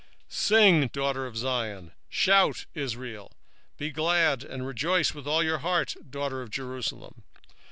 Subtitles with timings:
[0.31, 3.33] 3:14 Sing, O daughter of Zion; shout, O Israel;
[3.77, 7.21] be glad and rejoice with all the heart, O daughter of Jerusalem.